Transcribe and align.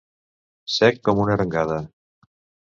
Sec 0.75 0.97
com 1.09 1.21
una 1.25 1.35
arengada. 1.39 1.79